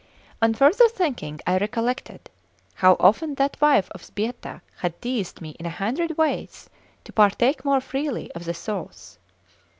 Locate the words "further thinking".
0.55-1.41